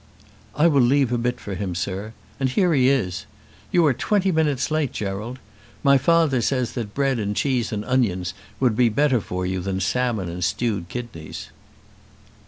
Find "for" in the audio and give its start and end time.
1.39-1.53, 9.21-9.45